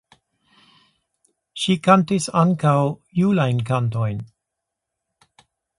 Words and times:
Ŝi 1.63 1.75
kantis 1.89 2.27
ankaŭ 2.45 2.75
julajn 3.21 3.63
kantojn. 3.73 4.29